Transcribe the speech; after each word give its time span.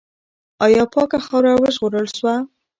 آیا 0.65 0.83
پاکه 0.93 1.19
خاوره 1.25 1.51
وژغورل 1.61 2.07
سوه؟ 2.17 2.35